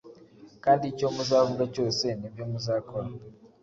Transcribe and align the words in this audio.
Kandi 0.63 0.83
icyo 0.91 1.07
muzavuga 1.15 1.63
cyose 1.73 2.05
n’ibyo 2.19 2.43
muzakora, 2.51 3.07